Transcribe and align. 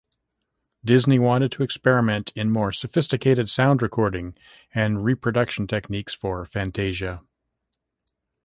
Disney 0.83 1.19
wanted 1.19 1.51
to 1.51 1.61
experiment 1.61 2.31
in 2.35 2.49
more 2.49 2.71
sophisticated 2.71 3.51
sound 3.51 3.83
recording 3.83 4.35
and 4.73 5.05
reproduction 5.05 5.67
techniques 5.67 6.11
for 6.15 6.43
"Fantasia". 6.43 7.21